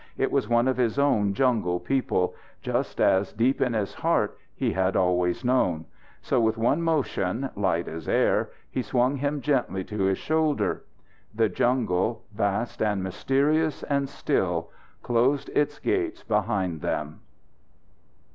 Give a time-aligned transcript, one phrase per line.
[0.17, 4.71] It was one of his own jungle people, just as, deep in his heart, he
[4.73, 5.85] had always known.
[6.23, 10.85] So with one motion light as air, he swung him gently to his shoulder.
[11.35, 14.71] The jungle, vast and mysterious and still,
[15.03, 17.19] closed its gates behind them.